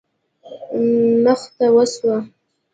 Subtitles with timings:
[1.23, 2.17] نښته وسوه.